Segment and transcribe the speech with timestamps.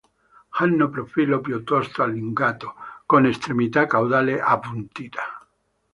[0.57, 2.73] Hanno profilo piuttosto allungato,
[3.05, 5.45] con estremità caudale appuntita.